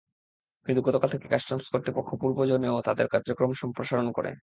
[0.65, 4.31] কিন্তু গতকাল থেকে কাস্টমস কর্তৃপক্ষ পূর্ব জোনেও তাদের কার্যক্রম সম্প্রসারণ করে।